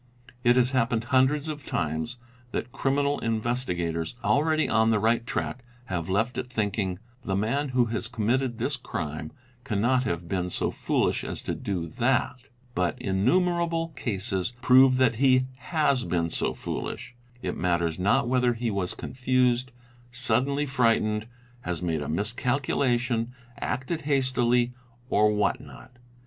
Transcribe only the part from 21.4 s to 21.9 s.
has